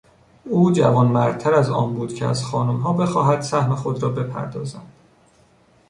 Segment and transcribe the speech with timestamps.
[0.45, 4.91] او جوانمردتر از آن بود که از خانمها بخواهد سهم خود را بپردازند.